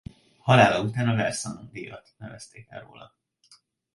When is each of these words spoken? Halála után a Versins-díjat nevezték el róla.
Halála 0.41 0.81
után 0.83 1.07
a 1.09 1.15
Versins-díjat 1.15 2.11
nevezték 2.17 2.65
el 2.69 2.81
róla. 2.83 3.13